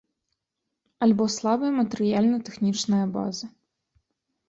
[1.07, 3.45] Альбо слабая матэрыяльна-тэхнічная база.